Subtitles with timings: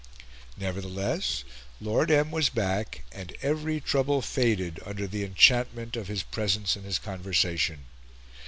[0.57, 1.43] Nevertheless,
[1.79, 2.31] Lord M.
[2.31, 7.85] was back, and every trouble faded under the enchantment of his presence and his conversation.